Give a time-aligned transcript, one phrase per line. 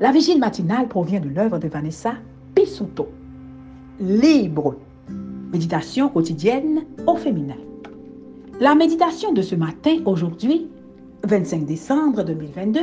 [0.00, 2.12] La vigile matinale provient de l'œuvre de Vanessa
[2.54, 3.08] Pisuto.
[3.98, 4.76] Libre.
[5.52, 7.56] Méditation quotidienne au féminin.
[8.60, 10.68] La méditation de ce matin, aujourd'hui,
[11.24, 12.80] 25 décembre 2022,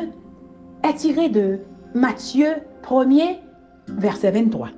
[0.83, 1.59] est tirée de
[1.93, 2.49] Matthieu
[2.83, 3.37] 1er,
[3.87, 4.71] verset 23.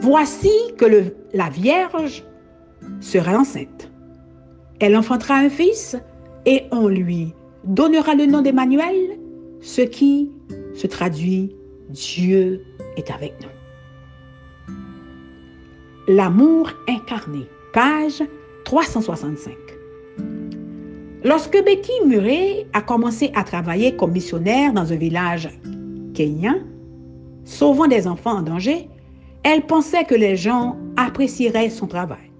[0.00, 2.22] Voici que la Vierge
[3.00, 3.90] sera enceinte.
[4.78, 5.96] Elle enfantera un fils
[6.46, 7.34] et on lui
[7.64, 9.18] donnera le nom d'Emmanuel,
[9.60, 10.30] ce qui
[10.78, 11.54] se traduit
[11.90, 12.64] Dieu
[12.96, 14.74] est avec nous.
[16.14, 18.22] L'amour incarné, page
[18.64, 19.54] 365.
[21.24, 25.48] Lorsque Becky Murray a commencé à travailler comme missionnaire dans un village
[26.14, 26.60] kenyan,
[27.44, 28.88] sauvant des enfants en danger,
[29.42, 32.30] elle pensait que les gens apprécieraient son travail.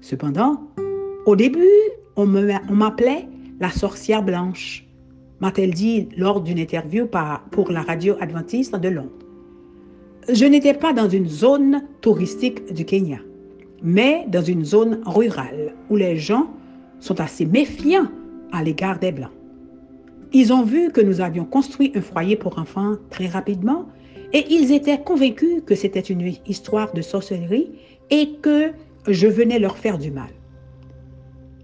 [0.00, 0.62] Cependant,
[1.26, 1.68] au début,
[2.16, 3.28] on m'appelait
[3.60, 4.86] la sorcière blanche,
[5.40, 7.06] m'a-t-elle dit lors d'une interview
[7.50, 9.10] pour la radio adventiste de Londres.
[10.32, 13.18] Je n'étais pas dans une zone touristique du Kenya,
[13.82, 16.48] mais dans une zone rurale où les gens
[17.00, 18.08] sont assez méfiants
[18.52, 19.32] à l'égard des Blancs.
[20.32, 23.86] Ils ont vu que nous avions construit un foyer pour enfants très rapidement
[24.32, 27.70] et ils étaient convaincus que c'était une histoire de sorcellerie
[28.10, 28.72] et que
[29.06, 30.30] je venais leur faire du mal.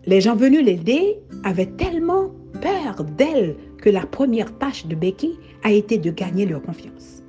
[0.06, 5.70] Les gens venus l'aider avaient tellement peur d'elle que la première tâche de Becky a
[5.70, 7.22] été de gagner leur confiance.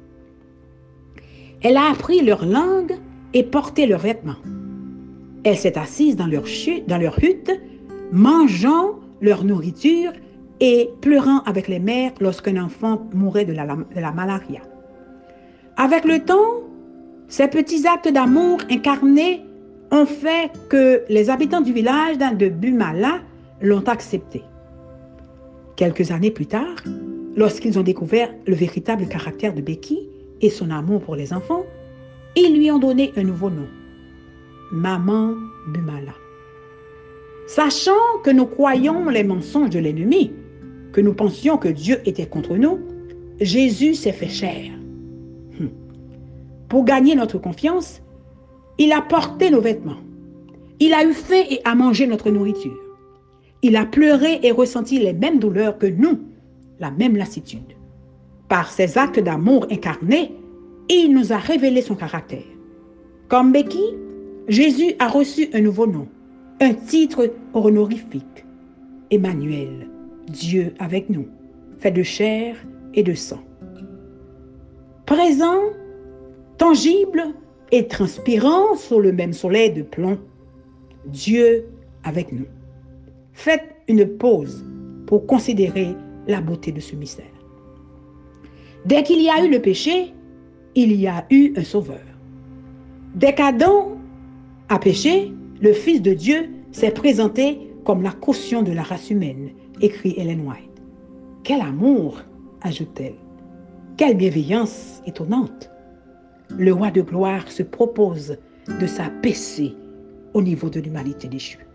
[1.62, 2.96] Elle a appris leur langue
[3.34, 4.40] et porté leurs vêtements.
[5.44, 6.44] Elle s'est assise dans leur,
[7.24, 7.52] hutte,
[8.12, 10.12] mangeant leur nourriture
[10.60, 14.62] et pleurant avec les mères lorsqu'un enfant mourait de la malaria.
[15.78, 16.62] Avec le temps,
[17.28, 19.42] ces petits actes d'amour incarnés
[19.92, 23.20] ont fait que les habitants du village de Bumala
[23.62, 24.42] l'ont accepté.
[25.76, 26.76] Quelques années plus tard,
[27.36, 30.08] lorsqu'ils ont découvert le véritable caractère de Becky
[30.42, 31.66] et son amour pour les enfants,
[32.36, 33.68] ils lui ont donné un nouveau nom,
[34.72, 35.34] Maman
[35.74, 36.14] Bumala.
[37.48, 37.92] Sachant
[38.24, 40.32] que nous croyons les mensonges de l'ennemi,
[40.94, 42.80] que nous pensions que Dieu était contre nous,
[43.42, 44.72] Jésus s'est fait chair.
[45.60, 45.70] Hum.
[46.70, 48.02] Pour gagner notre confiance,
[48.78, 50.00] il a porté nos vêtements.
[50.80, 52.78] Il a eu faim et a mangé notre nourriture.
[53.62, 56.20] Il a pleuré et ressenti les mêmes douleurs que nous,
[56.80, 57.76] la même lassitude.
[58.50, 60.32] Par ses actes d'amour incarnés,
[60.90, 62.44] il nous a révélé son caractère.
[63.28, 63.86] Comme Becky,
[64.48, 66.08] Jésus a reçu un nouveau nom,
[66.60, 68.46] un titre honorifique.
[69.12, 69.88] Emmanuel,
[70.28, 71.28] Dieu avec nous,
[71.80, 72.56] fait de chair
[72.94, 73.42] et de sang.
[75.06, 75.62] Présent,
[76.58, 77.24] tangible
[77.72, 80.18] et transpirant sur le même soleil de plomb,
[81.06, 81.66] Dieu
[82.04, 82.46] avec nous.
[83.34, 84.66] Faites une pause
[85.08, 85.96] pour considérer
[86.28, 87.26] la beauté de ce mystère.
[88.86, 90.14] Dès qu'il y a eu le péché,
[90.76, 92.02] il y a eu un sauveur.
[93.16, 93.98] Dès qu'Adam
[94.70, 99.50] a péché, le Fils de Dieu s'est présenté comme la caution de la race humaine,
[99.82, 100.82] écrit Ellen White.
[101.44, 102.22] Quel amour,
[102.62, 103.16] ajoute-t-elle.
[103.98, 105.70] Quelle bienveillance étonnante
[106.58, 108.38] le roi de gloire se propose
[108.80, 109.76] de s'abaisser
[110.34, 111.66] au niveau de l'humanité déchue.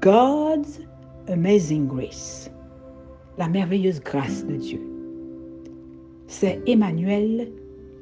[0.00, 0.80] God's
[1.28, 2.50] Amazing Grace,
[3.38, 4.80] la merveilleuse grâce de Dieu.
[6.26, 7.48] C'est Emmanuel,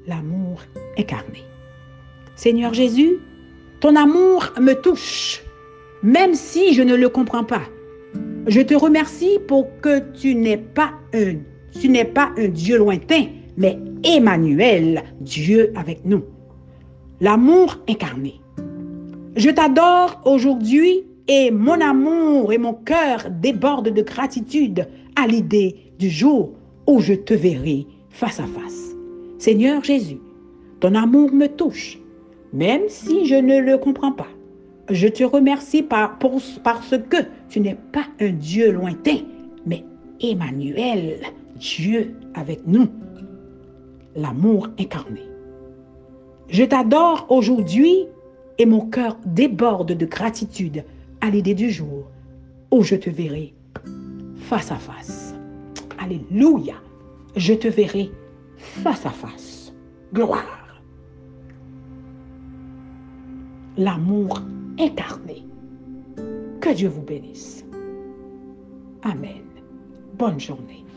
[0.07, 0.63] l'amour
[0.99, 1.43] incarné.
[2.37, 3.19] Seigneur Jésus,
[3.81, 5.43] ton amour me touche,
[6.03, 7.63] même si je ne le comprends pas.
[8.47, 11.37] Je te remercie pour que tu n'es pas un,
[11.79, 13.27] tu n'es pas un Dieu lointain,
[13.57, 16.23] mais Emmanuel, Dieu avec nous.
[17.21, 18.41] L'amour incarné.
[19.37, 24.87] Je t'adore aujourd'hui et mon amour et mon cœur débordent de gratitude
[25.17, 26.53] à l'idée du jour
[26.87, 28.95] où je te verrai face à face.
[29.39, 30.19] Seigneur Jésus,
[30.81, 31.99] ton amour me touche,
[32.53, 34.29] même si je ne le comprends pas.
[34.91, 36.19] Je te remercie par,
[36.63, 37.19] parce que
[37.49, 39.19] tu n'es pas un Dieu lointain,
[39.67, 39.85] mais
[40.21, 41.19] Emmanuel,
[41.57, 42.89] Dieu avec nous
[44.19, 45.23] l'amour incarné.
[46.49, 48.07] Je t'adore aujourd'hui
[48.59, 50.85] et mon cœur déborde de gratitude
[51.21, 52.11] à l'idée du jour
[52.73, 53.55] où je te verrai
[54.37, 55.35] face à face.
[55.99, 56.75] Alléluia.
[57.37, 58.11] Je te verrai
[58.57, 59.73] face à face.
[60.13, 60.83] Gloire.
[63.77, 64.41] L'amour
[64.81, 65.45] incarné.
[66.61, 67.65] Que Dieu vous bénisse.
[69.03, 69.45] Amen.
[70.19, 70.88] Bonne journée.